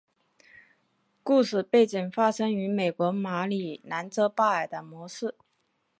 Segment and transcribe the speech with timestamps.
[1.21, 5.35] 故事背景发生于美国马里兰州巴尔的摩市。